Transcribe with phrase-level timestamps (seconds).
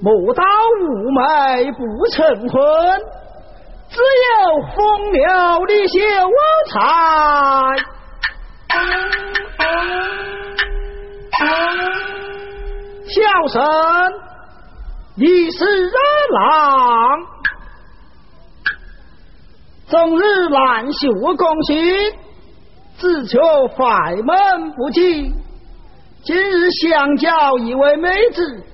[0.00, 0.42] 莫道
[0.80, 2.60] 妩媚不成婚，
[3.88, 4.32] 只有
[4.74, 5.22] 风流
[5.66, 5.94] 的秀
[6.72, 6.74] 才。
[13.06, 13.62] 小生
[15.16, 15.64] 你是
[16.30, 17.20] 郎，
[19.88, 21.74] 终日难修功行，
[22.98, 23.86] 只求快
[24.24, 25.32] 门不济。
[26.24, 28.64] 今日相交一位妹子。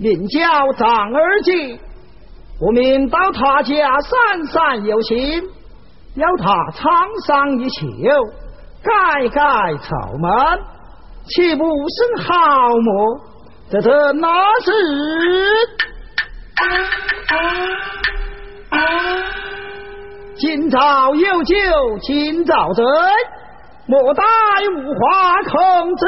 [0.00, 0.40] 名叫
[0.78, 1.78] 张二姐，
[2.58, 5.42] 我命到他家散散友情，
[6.14, 7.84] 要他沧桑一秋，
[8.82, 10.32] 改改朝门，
[11.26, 12.32] 岂不生好
[12.78, 13.20] 么？
[13.70, 14.26] 这这那
[14.64, 14.72] 是？
[20.38, 21.54] 今朝有酒
[22.00, 22.82] 今朝醉，
[23.86, 24.24] 莫待
[24.78, 26.06] 无花空之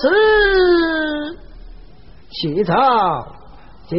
[0.00, 1.38] 时。
[2.32, 2.74] 起草，
[3.86, 3.96] 就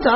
[0.00, 0.10] 走。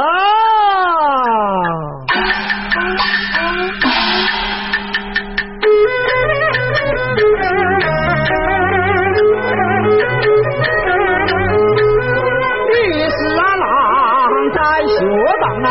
[12.66, 12.74] 律
[13.08, 13.66] 师啊，郎
[14.52, 14.94] 在学
[15.40, 15.70] 堂啊，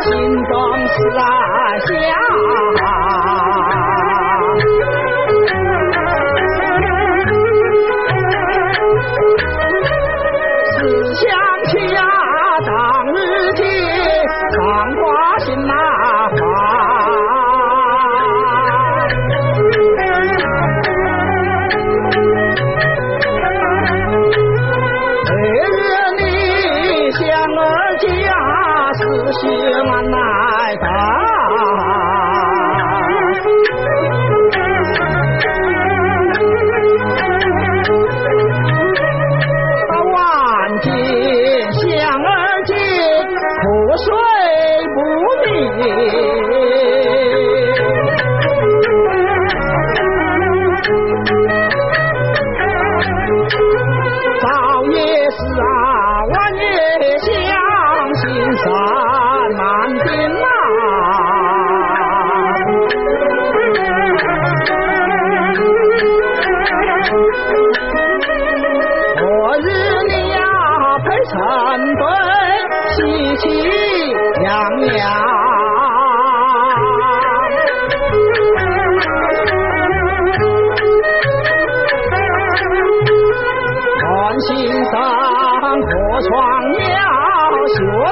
[0.00, 0.06] 心
[0.44, 0.54] 中
[0.86, 1.20] 是啊
[1.86, 2.17] 想。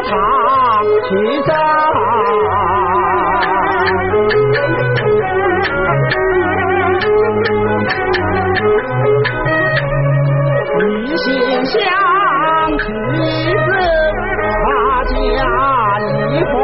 [0.06, 0.12] 长
[1.02, 1.08] 起
[1.46, 1.50] 在
[11.04, 11.26] 一心
[11.66, 11.74] 想
[12.78, 13.58] 起子
[14.62, 14.68] 大
[15.04, 15.10] 家
[16.30, 16.54] 一花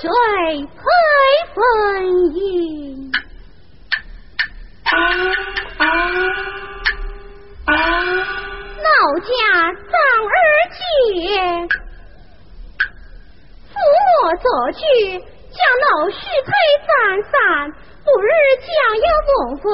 [0.00, 0.08] 水
[0.62, 0.80] 配
[1.54, 1.58] 风
[2.32, 3.10] 衣，
[8.84, 9.28] 老家
[9.74, 10.36] 张二
[10.70, 10.78] 姐，
[13.66, 13.74] 扶
[14.22, 14.78] 我作主，
[15.50, 16.14] 将老婿
[16.46, 16.48] 配
[16.86, 16.88] 张
[17.24, 17.34] 三，
[18.04, 18.30] 不日
[18.62, 18.70] 将
[19.02, 19.66] 要完婚。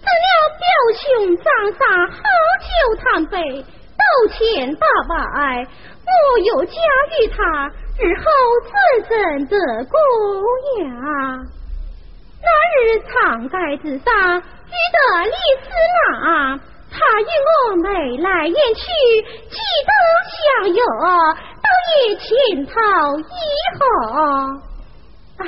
[0.00, 0.64] 怎料表
[0.96, 1.04] 兄
[1.36, 1.80] 张三
[2.10, 2.16] 好
[2.64, 2.72] 酒
[3.04, 4.02] 贪杯，斗
[4.32, 4.40] 钱
[4.76, 5.68] 打牌，
[6.06, 6.72] 我又嫁
[7.20, 7.36] 与他。
[7.98, 8.24] 日后
[8.62, 8.70] 自
[9.08, 9.98] 怎得供
[10.84, 10.84] 养。
[12.42, 14.08] 那日长街之上
[14.38, 15.66] 遇得李四
[16.12, 16.60] 郎，
[16.90, 17.88] 他与我眉
[18.18, 18.84] 来眼去，
[19.48, 19.56] 几
[19.86, 19.90] 度
[20.30, 21.66] 相约，倒
[21.96, 22.74] 也情投
[23.18, 23.24] 意
[23.78, 23.80] 合。
[25.38, 25.42] 唉，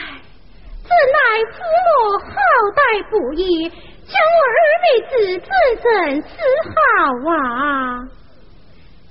[0.82, 1.18] 怎奈
[1.52, 1.54] 父
[1.84, 1.86] 母
[2.18, 2.26] 好
[2.74, 2.78] 歹
[3.10, 5.48] 不易，将我二妹子自
[5.82, 5.86] 怎
[6.22, 6.26] 思
[6.72, 6.72] 好
[7.30, 7.34] 啊？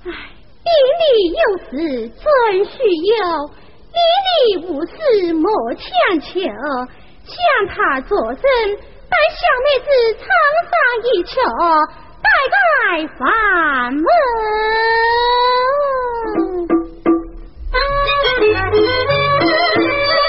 [0.06, 0.08] 唉，
[0.68, 0.72] 地
[1.02, 1.68] 里有事
[2.10, 2.26] 尊
[2.66, 2.72] 需
[3.16, 3.20] 要，
[3.94, 3.98] 你
[4.28, 4.30] 里
[4.68, 4.92] 无事
[5.34, 5.80] 莫强
[6.20, 6.28] 求。
[7.28, 7.34] 向
[7.68, 9.88] 他作证，待小妹子
[10.18, 10.26] 唱
[10.64, 10.72] 上
[11.04, 11.36] 一曲，
[12.22, 12.56] 拜拜
[13.18, 13.22] 房
[13.94, 14.06] 门。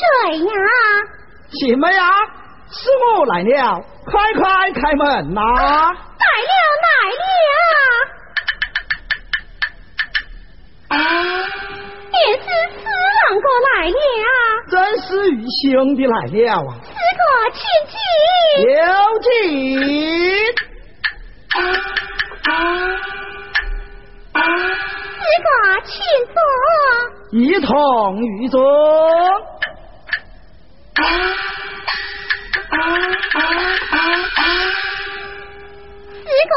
[0.00, 0.50] 谁呀？
[1.50, 2.08] 喜妹啊，
[2.70, 4.40] 是我来了，快快
[4.72, 5.40] 开门呐！
[5.42, 6.52] 来了
[6.84, 6.88] 来
[7.20, 7.74] 了！
[12.12, 12.44] 也是
[12.78, 12.82] 四
[13.18, 13.94] 郎哥来了，
[14.70, 15.66] 真是与兄
[15.96, 16.70] 弟来了啊！
[16.84, 16.88] 四
[17.18, 17.94] 哥请进，
[18.70, 18.78] 有
[19.22, 19.28] 请。
[25.18, 25.46] 四哥
[25.84, 25.90] 请
[26.32, 26.38] 坐，
[27.32, 27.68] 一同
[28.22, 28.56] 御座。
[31.00, 31.06] 四
[36.50, 36.54] 哥，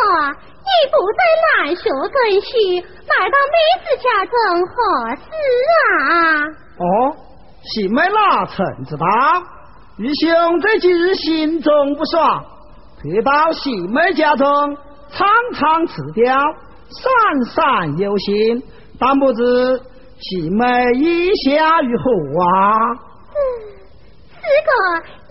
[0.59, 1.81] 你不在兰学
[2.11, 4.35] 根须，来到妹子家正
[4.67, 4.71] 合
[5.15, 5.21] 适
[5.79, 5.91] 啊！
[6.77, 6.83] 哦，
[7.63, 9.05] 喜妹哪曾知道？
[9.97, 12.43] 愚兄这几日心中不爽，
[13.01, 14.45] 特到喜妹家中
[15.11, 16.35] 唱唱词调，
[16.89, 18.61] 散散忧心。
[18.99, 19.81] 但不知
[20.19, 20.65] 喜妹
[20.99, 22.03] 意下如何
[22.43, 22.53] 啊？
[23.35, 23.37] 嗯，
[24.43, 24.71] 四哥，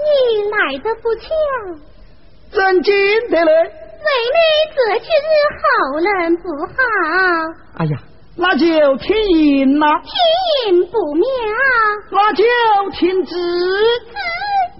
[0.00, 0.09] 你
[0.49, 1.28] 来的不巧，
[2.50, 2.95] 真进
[3.28, 3.52] 得嘞。
[3.52, 4.38] 妹妹
[4.75, 5.62] 这几日好
[6.00, 6.73] 人不好，
[7.76, 7.95] 哎呀，
[8.37, 9.87] 那就听音啦。
[10.00, 11.25] 听音不妙，
[12.11, 12.42] 那就
[12.99, 13.35] 听旨。
[13.35, 14.16] 旨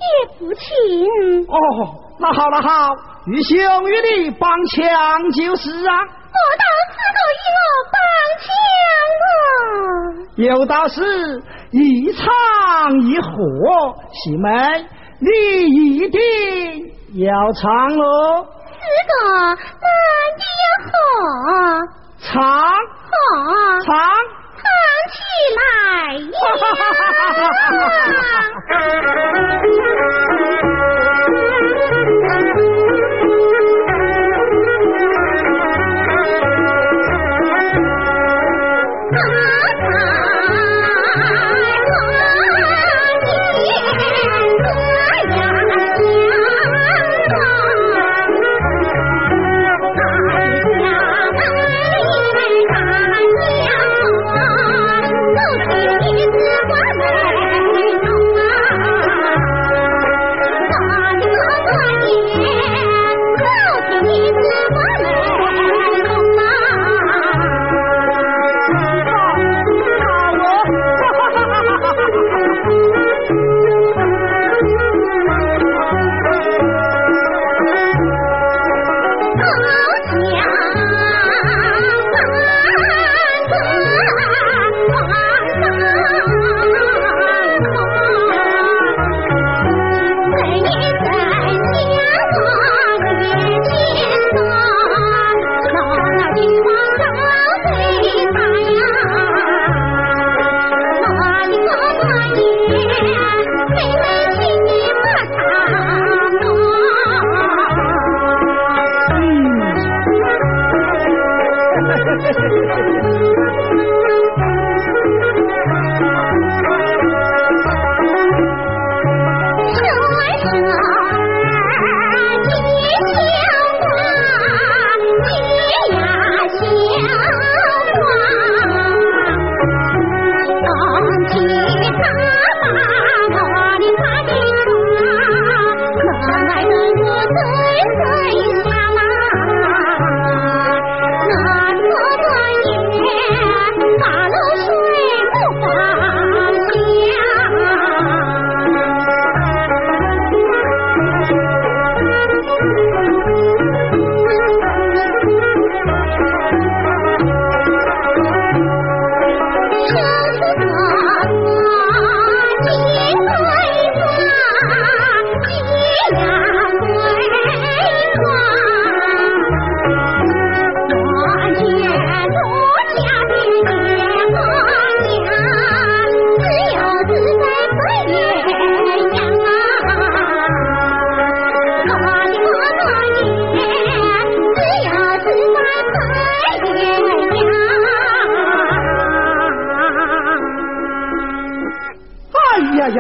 [0.01, 0.07] 也
[0.39, 0.63] 不轻。
[1.47, 1.57] 哦，
[2.19, 2.95] 那好，那好，
[3.27, 3.57] 于兄
[3.89, 5.93] 与你帮腔就是啊。
[6.33, 7.61] 我到四个与我
[7.93, 7.97] 帮
[8.43, 8.47] 腔
[9.23, 9.25] 啊，
[10.37, 10.97] 有道是
[11.73, 11.77] 一
[12.13, 12.23] 唱
[13.03, 13.29] 一和，
[14.13, 14.45] 喜妹
[15.21, 15.27] 你
[15.97, 16.21] 一定
[17.25, 17.63] 要唱
[17.99, 18.03] 哦。
[18.67, 19.13] 四个，
[19.81, 19.87] 那
[20.39, 20.91] 你要和
[22.19, 22.31] 唱
[23.09, 23.13] 和
[23.85, 23.89] 唱
[24.57, 24.65] 唱
[25.13, 25.15] 起
[25.55, 25.61] 呀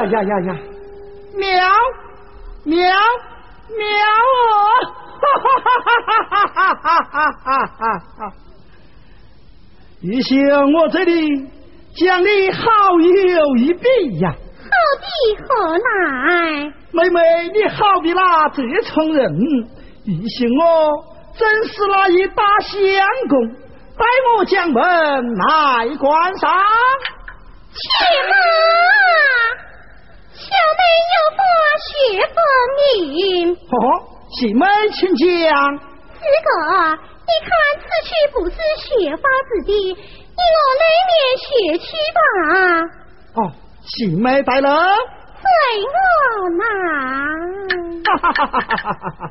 [0.04, 0.58] 呀呀呀呀！
[1.34, 1.46] 喵
[2.64, 3.86] 喵喵
[4.38, 4.54] 哦！
[5.22, 7.46] 哈哈哈哈哈哈哈哈
[7.78, 7.82] 哈
[8.18, 8.20] 哈！
[10.02, 10.34] 玉兄，
[10.74, 11.10] 我这里
[11.96, 12.60] 将你好
[13.00, 14.30] 友一笔呀！
[14.32, 14.74] 的
[15.46, 16.72] 何来？
[16.92, 17.20] 妹妹，
[17.54, 19.32] 你好比那这重人，
[20.04, 20.62] 疑心我
[21.38, 22.78] 真是那一打相
[23.28, 23.48] 公，
[23.96, 24.04] 待
[24.36, 24.82] 我将门
[25.34, 26.50] 来关上。
[27.72, 27.78] 且
[28.28, 28.32] 慢，
[29.56, 29.61] 小
[30.50, 30.80] 妹
[31.12, 31.40] 有话
[31.88, 31.90] 学
[32.34, 32.36] 分
[32.78, 33.54] 明。
[33.54, 33.74] 哦，
[34.38, 35.26] 姐妹请讲。
[36.14, 36.50] 四哥，
[37.26, 42.20] 你看此去不是学法之地，你我内面学去吧。
[43.34, 43.38] 哦，
[43.84, 44.68] 姐妹带了。
[45.42, 45.44] 随
[45.88, 45.94] 我
[46.58, 46.62] 来。
[48.04, 49.30] 哈哈哈哈哈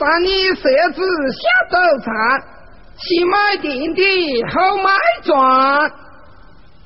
[0.00, 0.62] 三里设
[0.94, 1.40] 置下
[1.70, 2.10] 早餐。
[2.96, 4.00] 先买定的，
[4.48, 4.90] 后买
[5.22, 5.30] 砖。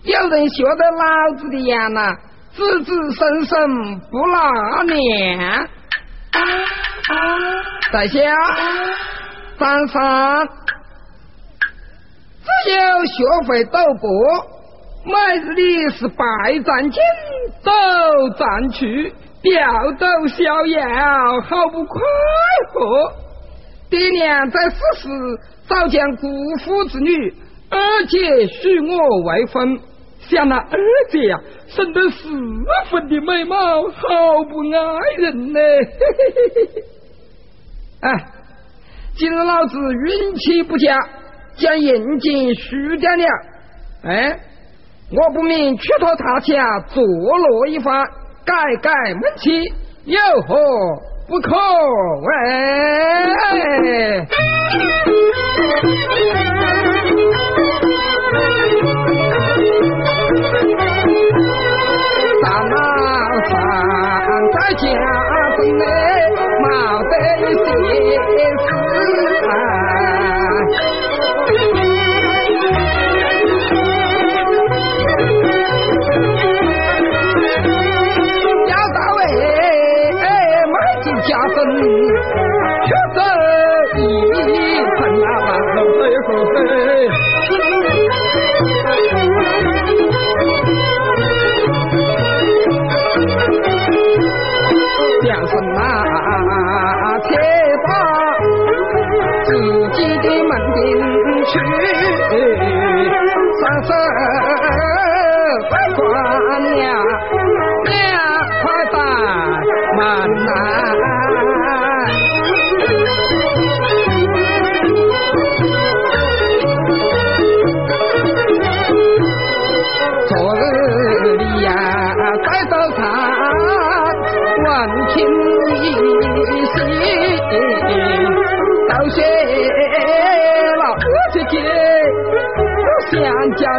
[0.03, 2.13] 有人学得老子的样呐，
[2.53, 5.69] 子子孙孙不纳粮。
[7.93, 8.21] 在下
[9.59, 10.49] 张三，
[12.43, 13.15] 只有学
[13.47, 14.11] 会赌博，
[15.05, 16.15] 每日里是败
[16.65, 17.01] 战进，
[17.63, 17.71] 斗
[18.37, 22.01] 战去，吊斗逍遥，好不快
[22.73, 23.13] 活。
[23.91, 25.09] 爹娘在世时。
[25.67, 26.29] 早将姑
[26.63, 27.33] 父之女
[27.71, 29.81] 二姐许我为婚，
[30.21, 30.79] 想那二
[31.09, 32.29] 姐呀，生得十
[32.91, 35.59] 分的美貌，好不爱人呢。
[38.03, 38.27] 哎，
[39.17, 40.95] 今日老子运气不佳，
[41.57, 43.25] 将银金输掉了。
[44.03, 44.39] 哎，
[45.11, 48.05] 我不免去托他家坐落一番，
[48.45, 49.73] 改改门气，
[50.05, 50.57] 有何
[51.27, 51.51] 不可？
[52.21, 52.29] 喂。
[62.43, 62.77] 大老
[63.49, 63.53] 三
[64.53, 64.83] 在家
[65.57, 65.85] 中内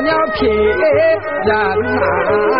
[0.06, 1.52] 要骗人
[2.06, 2.56] 来，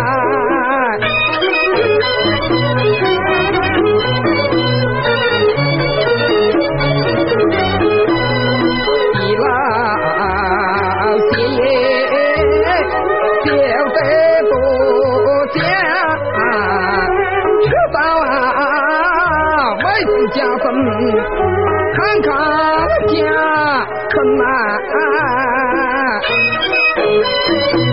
[9.14, 9.46] 一老
[11.28, 11.46] 些
[13.44, 13.48] 就
[13.94, 13.98] 得
[14.48, 14.52] 不
[15.54, 15.56] 讲，
[17.62, 18.26] 吃到啊
[19.78, 20.66] 妹子家分，
[21.94, 22.28] 看看
[23.08, 23.14] 家
[27.46, 27.85] Thank you.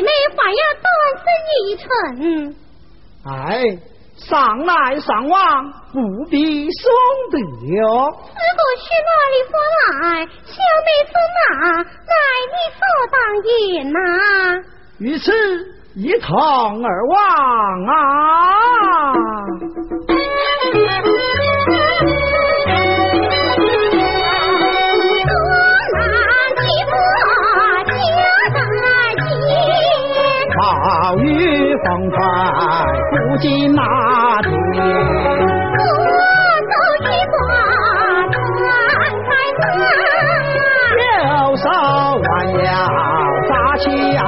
[0.00, 0.86] 妹妹还要单
[1.18, 1.26] 身
[1.66, 1.86] 一程，
[3.26, 3.32] 哎，
[4.16, 5.96] 上来上往，不
[6.30, 6.82] 必双
[7.30, 7.38] 得
[7.74, 7.82] 哟。
[8.12, 9.52] 师傅去哪里发
[10.00, 10.22] 财？
[10.44, 11.40] 小妹在哪？
[11.82, 12.16] 来，
[12.54, 12.80] 你何
[13.10, 13.50] 当也
[13.90, 13.98] 啊？
[15.00, 15.26] 于是，
[15.96, 16.28] 一通
[16.84, 17.16] 而亡
[17.86, 17.92] 啊！
[31.88, 33.82] 不进那
[34.42, 34.50] 天。
[35.76, 35.80] 我
[36.68, 37.36] 走一挂
[38.32, 38.36] 船
[39.26, 39.60] 开船，
[41.00, 41.64] 右手
[42.22, 42.28] 弯
[42.64, 42.66] 腰
[43.48, 44.20] 扎起呀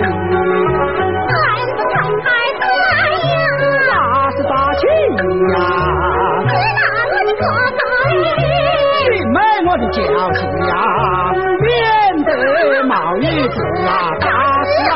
[0.00, 0.02] 鱼。
[1.30, 2.26] 船开
[2.58, 2.62] 船
[3.28, 3.36] 呀，
[3.88, 3.92] 那
[4.32, 4.80] 是扎起
[5.54, 5.56] 呀。
[6.48, 7.42] 是那我的哥
[7.78, 8.20] 哥，妹
[9.32, 9.96] 妹我的娇
[10.34, 10.72] 妻呀，
[11.60, 11.66] 免
[12.24, 12.28] 得
[12.84, 13.88] 冒雨子啊。
[14.20, 14.26] 大
[14.88, 14.92] 大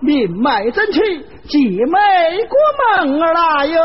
[0.00, 1.00] 明媒正气，
[1.48, 1.98] 姐妹
[2.48, 3.78] 过门儿来哟。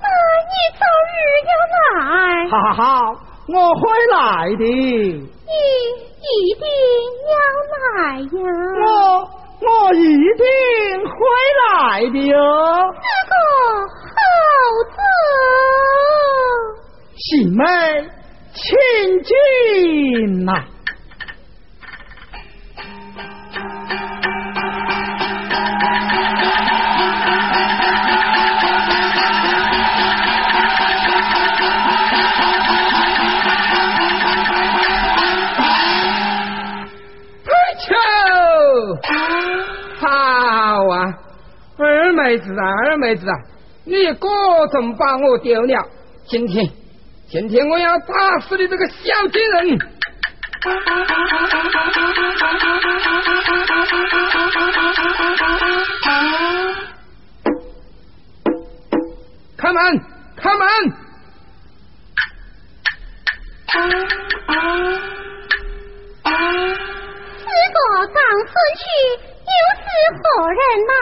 [0.00, 0.06] 那
[0.48, 1.10] 你早日
[1.48, 2.48] 要来。
[2.48, 2.82] 好好好，
[3.48, 3.80] 我会
[4.12, 4.16] 来
[4.56, 4.64] 的。
[4.64, 5.52] 你
[6.20, 6.64] 一定
[7.28, 7.34] 要
[7.72, 8.26] 来呀。
[8.84, 8.86] 我
[9.60, 9.98] 我一
[10.36, 10.44] 定
[11.04, 11.10] 会
[11.58, 12.32] 来的哟。
[12.94, 13.32] 这个
[14.04, 14.16] 好
[14.90, 14.96] 子。
[17.16, 17.60] 喜妹，
[18.54, 18.58] 请
[19.24, 20.50] 进呐。
[40.90, 41.14] 啊，
[41.78, 43.34] 二妹子啊，二妹子啊，
[43.84, 44.30] 你果
[44.72, 45.86] 真把我丢了！
[46.26, 46.68] 今天，
[47.28, 49.78] 今天我要打死你这个小贱人！
[59.68, 60.00] 开门，
[60.34, 60.66] 开门！
[67.36, 68.80] 四个刚死去，
[69.44, 70.24] 又是何
[70.56, 70.96] 人来？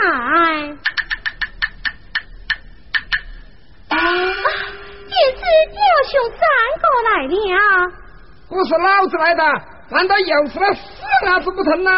[5.09, 5.39] 这次
[5.71, 5.79] 雕
[6.11, 6.43] 兄三
[6.83, 7.55] 个来了，
[8.49, 9.43] 不是老子来的，
[9.91, 10.81] 难道又是那死
[11.27, 11.91] 伢子不成呐？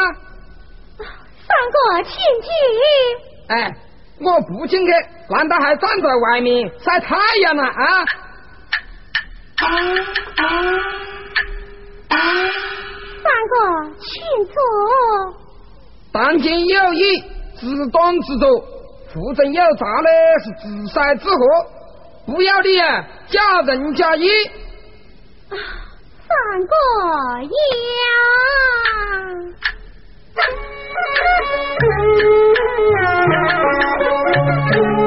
[0.98, 2.50] 三个请进。
[3.48, 3.74] 哎，
[4.20, 4.92] 我不进去，
[5.30, 8.04] 难道还站在外面晒太阳呢啊？
[13.22, 13.54] 三个
[14.00, 14.08] 请
[14.46, 14.54] 坐。
[16.12, 17.22] 当今有意
[17.60, 18.48] 自端自作，
[19.12, 20.08] 腹中有诈呢，
[20.44, 21.40] 是自塞自祸。
[22.26, 24.28] 不要你啊，假仁假义。
[25.50, 26.28] 三
[26.66, 26.74] 个
[34.80, 34.97] 为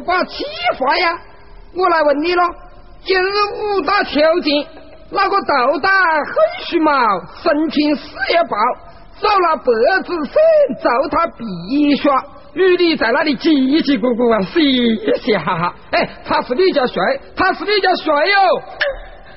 [0.00, 0.44] 何把气
[0.78, 1.12] 发呀？
[1.74, 2.42] 我来问你了，
[3.04, 4.66] 今日武大求见，
[5.10, 5.92] 那个斗胆
[6.24, 6.34] 很
[6.66, 6.92] 虚毛，
[7.42, 8.56] 神情事业报，
[9.20, 9.64] 走了白
[10.02, 10.34] 子孙
[10.82, 12.12] 奏他必刷，
[12.54, 13.50] 女的在那里叽
[13.84, 14.60] 叽咕咕啊，嘻
[15.22, 15.74] 嘻哈哈。
[15.92, 18.62] 哎，他是你家帅，他是你家帅哟。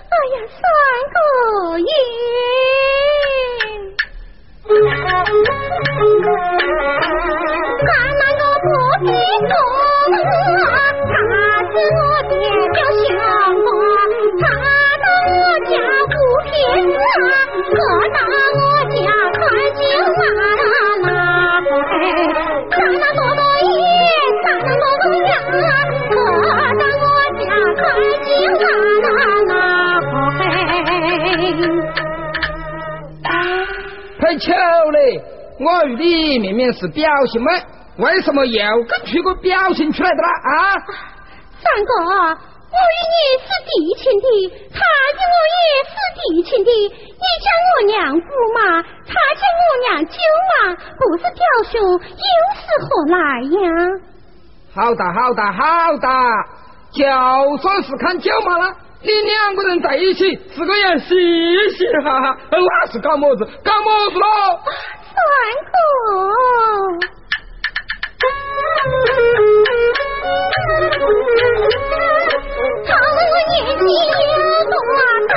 [0.10, 0.64] 哎呀，三
[1.14, 1.88] 个爷。
[7.86, 8.04] 啊，
[9.06, 9.12] 我
[18.94, 19.42] 家看
[19.76, 19.84] 酒
[20.16, 20.26] 啊
[21.04, 21.12] 啦，
[22.72, 23.76] 他那多多爷，
[24.44, 26.16] 他那多多娘，可
[26.80, 27.06] 到我
[27.40, 27.44] 家
[27.80, 27.84] 看
[28.60, 29.52] 酒啊啦
[31.22, 31.36] 嘿，
[34.20, 34.48] 太巧
[34.92, 34.98] 嘞！
[35.60, 37.52] 我与你明明是表兄妹，
[37.98, 40.30] 为什么又跟出个表情出来的啦？
[40.30, 40.74] 啊，
[41.62, 43.70] 三哥，我与你是弟
[44.02, 44.28] 亲的，
[44.74, 44.80] 他
[45.14, 46.72] 与我也是弟亲的。
[46.72, 50.18] 你将我娘姑妈，他将我娘舅
[50.50, 51.40] 妈，不是表
[51.72, 52.28] 兄又
[52.58, 53.18] 是何来
[53.62, 53.70] 呀？
[54.74, 56.10] 好大好大好大！
[56.92, 57.04] 就
[57.58, 61.16] 算是看舅妈了，你两个人在一起，是个人嘻
[61.78, 63.46] 嘻哈哈，那是搞么子？
[63.64, 64.26] 搞么子喽？
[65.14, 65.22] 三
[65.70, 65.78] 哥，
[72.86, 73.84] 好我年纪
[74.24, 74.38] 有
[74.70, 74.74] 多
[75.30, 75.34] 大？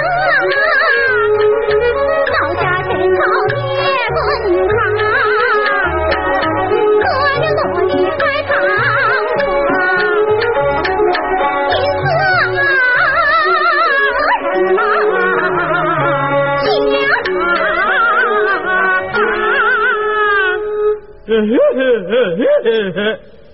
[2.33, 3.19] 到家前朝
[3.57, 3.59] 也
[4.15, 4.19] 问
[4.69, 4.73] 他，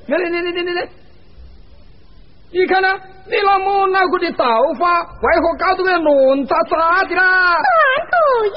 [0.07, 0.89] 来来来来来来，
[2.53, 2.89] 你看呢？
[3.27, 4.45] 你那么脑壳的头
[4.79, 6.77] 发，为何搞得个乱糟糟
[7.09, 7.55] 的啦？
[7.55, 7.67] 三
[8.11, 8.15] 个
[8.47, 8.55] 爷，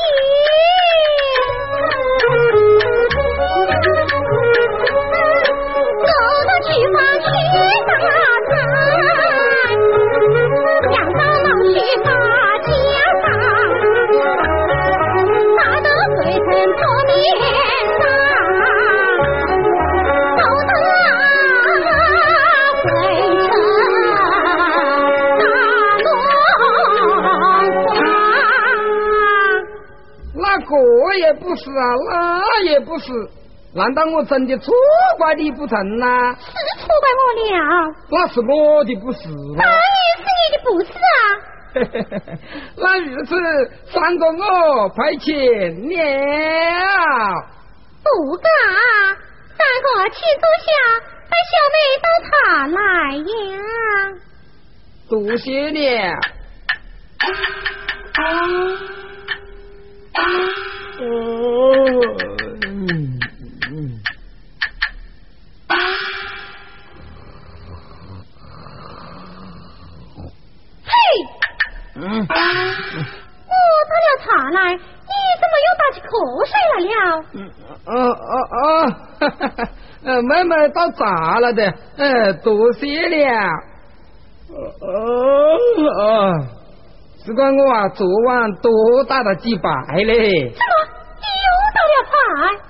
[6.01, 6.07] 走
[6.47, 7.25] 到厨房去
[7.85, 7.89] 吧
[31.35, 33.11] 不是啊，那也不是，
[33.73, 34.73] 难道我真的错
[35.17, 36.33] 怪你不成呐？
[36.39, 36.45] 是
[36.79, 37.93] 错怪我了。
[38.09, 39.19] 那是我的不是。
[39.57, 39.77] 当然
[40.17, 41.17] 是你的不是啊。
[42.77, 43.35] 那如此，
[43.91, 45.27] 三个我派遣
[45.75, 45.93] 了。
[48.01, 48.47] 不敢，
[49.57, 50.67] 三个请坐下，
[51.29, 52.31] 带小妹到茶
[52.67, 52.77] 来
[53.17, 53.57] 呀。
[55.09, 55.77] 多谢了。
[58.17, 58.23] 哦，
[60.13, 60.19] 嗯
[60.97, 61.03] 嗯，
[70.85, 70.89] 嘿，
[71.95, 72.25] 嗯，我
[73.89, 74.77] 倒了茶来，你
[75.41, 76.09] 怎么又打起瞌
[76.47, 77.05] 睡来了？
[77.85, 77.91] 哦
[78.23, 78.63] 哦哦，
[79.19, 79.57] 哈哈，
[80.21, 81.59] 妹妹倒茶了的，
[81.97, 83.15] 呃，多谢了。
[84.49, 84.55] 哦
[85.99, 86.03] 哦。
[87.25, 88.71] 只怪我啊，昨晚多
[89.09, 90.47] 打了几败嘞。
[90.51, 90.74] 什么？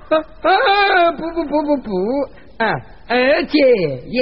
[0.09, 1.11] 啊啊！
[1.13, 1.89] 不不不不不，
[2.57, 2.63] 啊，
[3.09, 3.57] 二姐
[4.07, 4.19] 耶！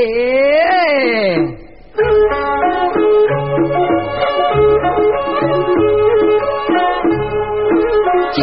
[8.31, 8.41] 姐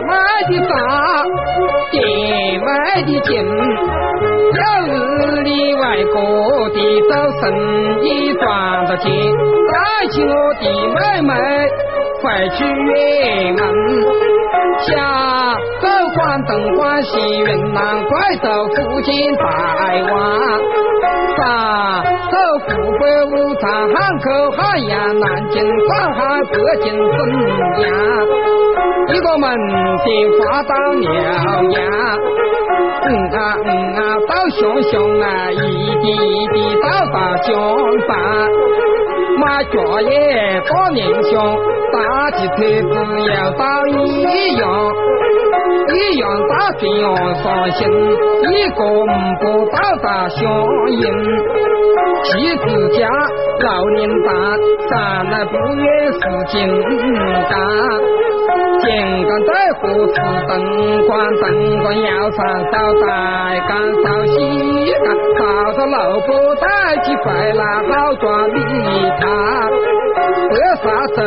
[0.00, 0.10] 买
[0.48, 0.72] 的房，
[1.92, 1.96] 姐
[2.58, 2.66] 买
[3.02, 3.30] 的金，
[4.54, 6.16] 有日里外国
[6.70, 7.44] 的做生
[8.02, 8.42] 意赚
[8.86, 9.04] 到钱。
[9.70, 9.76] 带
[10.08, 10.62] 起我的
[10.94, 11.32] 妹妹
[12.20, 13.60] 快去远门，
[14.80, 14.86] 下
[15.80, 18.10] 走广东、广西、云南、贵
[18.42, 19.42] 州、福建、台
[20.02, 20.12] 湾，
[21.36, 21.40] 上
[22.30, 22.34] 走
[22.66, 24.26] 湖北、武昌、汉口、
[24.56, 26.18] 汉阳、南京、上海、
[26.52, 27.16] 北京、沈
[27.82, 27.86] 阳，
[29.08, 29.48] 一个门
[29.98, 30.06] 的
[30.38, 31.06] 花到辽
[31.70, 31.78] 阳，
[33.04, 35.56] 嗯啊嗯啊到熊熊啊，一
[36.02, 37.52] 滴一滴到达江
[38.06, 38.08] 山。
[39.48, 41.32] 家也大年香，
[41.90, 41.96] 大
[42.32, 42.92] 的车子
[43.34, 43.92] 要到一
[44.56, 44.62] 样，
[45.88, 47.06] 一样大这样
[47.42, 49.06] 伤心，一个五
[49.40, 50.38] 步到达相
[50.90, 51.02] 迎，
[52.24, 53.08] 妻子家
[53.60, 54.28] 老人大，
[54.90, 56.54] 站了不远是金
[57.48, 57.56] 家，
[58.88, 58.96] 金
[59.28, 60.14] 刚在火子
[60.48, 61.44] 灯光，灯
[61.80, 62.38] 光要上
[62.72, 63.04] 烧在
[63.68, 63.70] 干
[64.02, 64.34] 烧西
[65.04, 65.40] 岗，靠
[65.74, 66.66] 着萝卜带
[67.04, 68.56] 起回来好抓米
[69.20, 69.22] 汤。
[70.48, 71.18] 白沙洲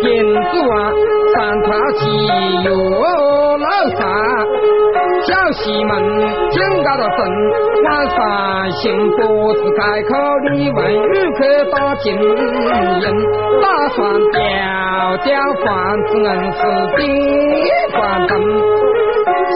[0.00, 0.72] 银子旺，
[1.34, 2.00] 三套起
[2.64, 2.68] 哟
[3.58, 4.00] 老三，
[5.24, 5.92] 小西门
[6.50, 7.20] 金高大镇，
[7.84, 10.08] 晚上行脖子开口
[10.52, 13.04] 你问旅客打金银，
[13.62, 14.00] 打算
[14.32, 14.40] 吊
[15.24, 15.30] 吊
[15.64, 16.60] 房子硬是
[16.96, 17.00] 顶
[17.92, 18.32] 房灯，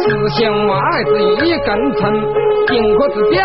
[0.05, 0.72] 四线外
[1.05, 1.11] 子
[1.44, 2.02] 一根针，
[2.68, 3.42] 顶壳子吊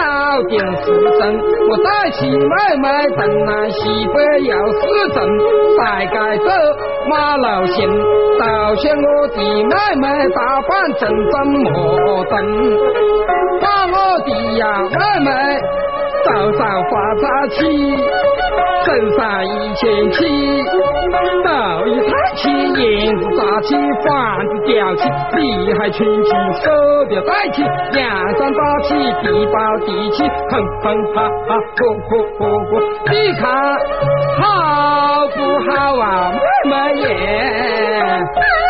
[0.47, 0.85] 顶是
[1.17, 3.79] 针，我带起妹妹东南西
[4.13, 4.79] 北又是
[5.15, 5.27] 针，
[5.75, 6.49] 大街走
[7.09, 7.89] 马路行，
[8.39, 12.33] 倒像我的妹妹打扮真真摩登，
[13.61, 14.61] 把我的呀
[14.91, 15.29] 妹妹
[16.25, 16.59] 早上
[16.89, 17.59] 发扎起。
[18.83, 20.17] 身上一千七，
[21.45, 26.31] 斗一抬起，银子扎起，房子吊起，厉害群起，
[26.63, 26.71] 手
[27.07, 27.61] 表带起，
[27.93, 28.09] 梁
[28.39, 33.41] 上打起，地包地起，哼哼哈哈，嚯嚯嚯嚯，你看
[34.39, 35.37] 好不
[35.69, 36.33] 好啊，
[36.89, 38.60] 妹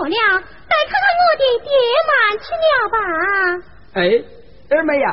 [0.00, 1.68] 茶也喝了，再看看我的爹
[2.08, 2.10] 妈
[2.40, 2.96] 去了吧。
[3.94, 4.00] 哎，
[4.70, 5.04] 二妹呀，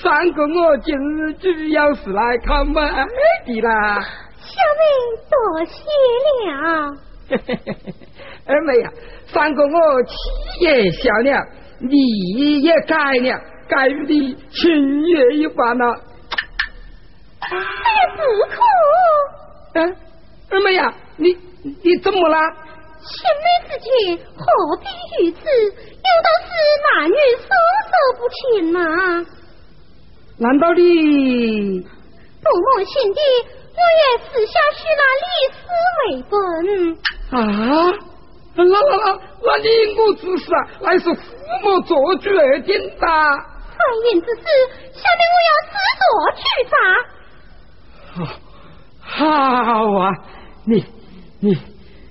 [0.00, 2.74] 三哥我今日主要是来看妹
[3.46, 4.00] 的啦。
[4.38, 4.82] 小妹
[5.30, 5.34] 多
[5.64, 5.74] 谢
[6.46, 6.52] 了。
[8.46, 8.90] 二妹呀，
[9.26, 10.14] 三哥我气
[10.60, 11.44] 也消了，
[11.80, 15.84] 你也改了，该与你情也一番了。
[17.40, 17.48] 哎，
[18.16, 18.62] 不可，
[19.74, 19.96] 嗯，
[20.50, 21.36] 二妹呀，你
[21.82, 22.38] 你怎么了？
[23.08, 23.88] 青梅之情
[24.36, 24.42] 何
[24.82, 24.84] 必
[25.24, 25.40] 如此？
[25.46, 26.48] 有道是
[26.84, 27.48] 男女授
[27.86, 28.78] 受不亲呐、
[30.38, 30.80] 难道你
[32.42, 33.20] 不母亲的，
[33.74, 35.58] 我也私下许那李斯
[35.98, 36.00] 为
[36.30, 36.34] 本。
[37.30, 37.34] 啊？
[38.58, 38.94] 那那那
[39.42, 39.66] 那你
[39.98, 41.18] 我之事啊，乃是父
[41.62, 43.06] 母做主而定的。
[43.76, 44.42] 婚姻之事，
[44.94, 46.04] 下面我要自作
[46.40, 46.74] 取法。
[49.00, 49.10] 好
[50.00, 50.02] 啊，
[50.66, 50.70] 你
[51.40, 51.46] 你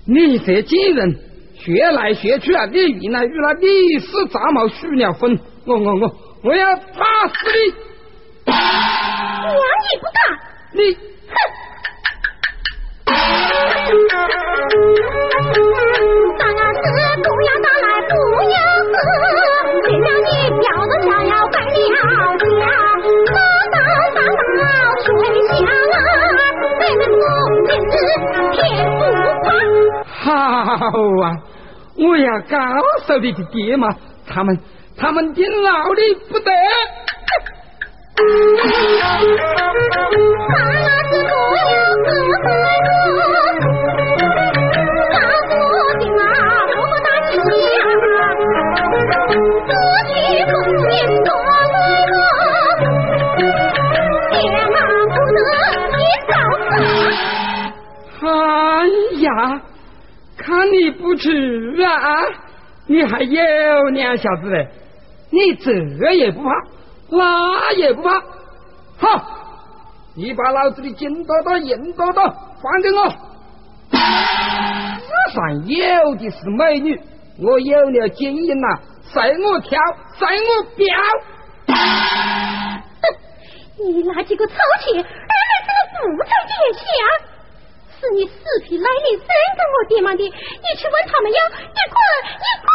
[0.07, 1.19] 你这几人
[1.55, 6.81] 学来学去啊，你原来与那李氏杂毛许了婚，我我我我要打
[7.27, 7.73] 死你！
[8.45, 8.53] 娘
[9.91, 10.19] 也不打，
[10.73, 10.79] 你
[11.27, 11.33] 三
[30.91, 31.25] 好啊！
[31.97, 32.57] 我要告
[33.05, 33.87] 诉你的爹妈，
[34.27, 34.59] 他们
[34.97, 36.51] 他们定饶你不得。
[38.17, 38.23] 三
[39.15, 39.31] 啊
[41.07, 41.71] 四不要
[42.35, 42.47] 喝喝
[45.11, 45.13] 告
[45.47, 46.21] 诉我的啊，
[55.07, 55.37] 不得。
[58.21, 58.27] 哎
[59.21, 59.27] 呀，
[60.45, 61.27] 看你不去
[61.83, 62.21] 啊啊，
[62.85, 64.69] 你还有两下子嘞，
[65.31, 65.71] 你这
[66.13, 66.49] 也不怕，
[67.09, 68.21] 那也不怕，
[68.99, 69.25] 好，
[70.15, 73.09] 你把老子的金多多、银多多还给我。
[73.89, 76.95] 世上有的是美女，
[77.39, 79.79] 我有了金银呐、随我挑，
[80.13, 80.85] 随我标。
[83.77, 85.05] 你那几个臭气，二妹
[85.91, 86.85] 怎么不在殿下？
[87.99, 88.33] 是你死
[88.63, 89.27] 皮赖脸真
[89.57, 90.29] 跟我爹妈的，你
[90.77, 91.97] 去问他们要，你滚，
[92.41, 92.69] 你滚！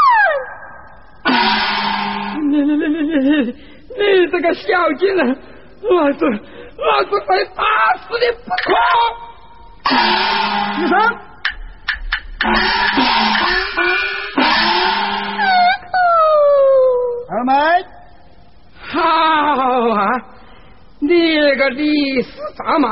[2.50, 3.32] 你你你你你
[3.96, 4.00] 你
[4.30, 4.64] 这个小
[4.94, 5.20] 贱人，
[5.82, 6.24] 老子
[6.78, 7.62] 老子非打
[7.98, 8.68] 死你不可！
[10.80, 10.92] 医生，
[12.42, 12.48] 二
[17.30, 17.52] 二妹，
[18.80, 18.98] 好
[19.94, 20.00] 啊！
[21.00, 22.88] 你那个李氏杂毛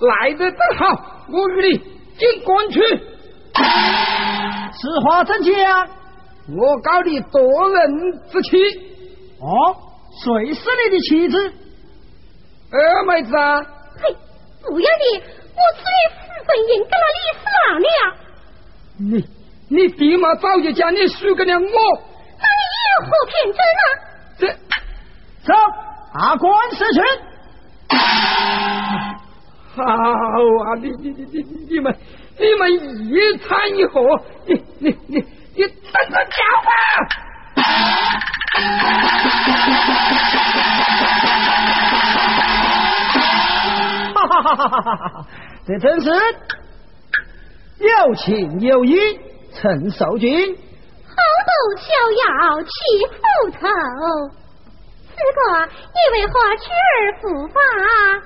[0.00, 0.82] 来得正好，
[1.28, 1.78] 我与你
[2.18, 2.80] 进关去。
[4.72, 5.88] 此话怎讲？
[6.48, 7.40] 我告你夺
[7.70, 8.56] 人之妻。
[9.40, 9.76] 哦，
[10.22, 11.52] 谁是你的妻子？
[12.72, 13.60] 二妹子啊！
[14.00, 14.16] 嘿，
[14.62, 17.86] 不要你，我此女私分银给了李四郎了。
[18.98, 19.12] 你
[19.68, 23.82] 你爹妈早就将你许给了我，那你有何凭证啊？
[24.38, 24.42] 这
[25.46, 25.52] 走，
[26.14, 27.00] 打官司去。
[29.84, 29.86] 好
[30.64, 30.74] 啊！
[30.80, 31.96] 你你你你你们
[32.38, 34.00] 你们一餐一和，
[34.46, 35.16] 你你你
[35.54, 36.70] 你等着瞧吧！
[44.14, 45.26] 哈哈哈哈哈哈！
[45.66, 46.10] 这真是
[47.78, 49.18] 有情有义，
[49.54, 51.14] 陈守军，好
[51.46, 51.86] 斗逍
[52.18, 52.68] 遥骑
[53.06, 53.16] 虎
[53.50, 53.66] 头，
[55.20, 56.64] 此个以为何去
[56.96, 57.60] 而复返？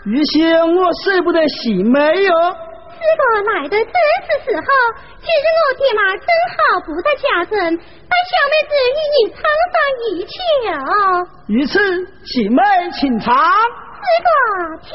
[0.05, 0.39] 玉兄，
[0.77, 2.31] 我舍不得喜妹哟。
[2.95, 3.23] 此个
[3.53, 3.91] 来的正
[4.23, 4.63] 是时候，
[5.21, 9.43] 今日我爹妈正好不在家中，带小妹子与你畅
[9.73, 9.77] 谈
[10.07, 10.33] 一切。
[11.49, 11.73] 于此，
[12.25, 13.35] 喜妹请长。
[14.05, 14.29] 这个
[14.83, 14.93] 听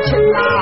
[0.00, 0.55] 钱呐